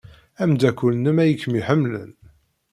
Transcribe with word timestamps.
Ameddakel-nnem 0.41 1.17
ay 1.23 1.31
kem-iḥemmlen. 1.41 2.11